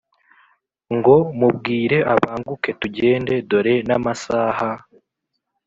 [0.95, 4.69] ngo”mubwire abanguke tugende dore namasaha